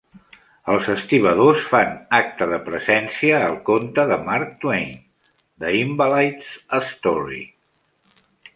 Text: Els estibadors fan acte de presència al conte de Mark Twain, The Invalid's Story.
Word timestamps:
Els 0.75 0.87
estibadors 0.93 1.59
fan 1.73 1.91
acte 2.19 2.47
de 2.53 2.59
presència 2.69 3.43
al 3.49 3.59
conte 3.69 4.07
de 4.13 4.19
Mark 4.31 4.57
Twain, 4.65 4.91
The 5.67 5.77
Invalid's 5.85 6.51
Story. 6.89 7.43